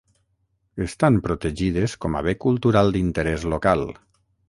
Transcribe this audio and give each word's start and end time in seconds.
Estan 0.85 1.19
protegides 1.27 1.95
com 2.07 2.19
a 2.19 2.25
bé 2.31 2.37
cultural 2.49 2.93
d'interès 2.97 3.51
local. 3.57 3.91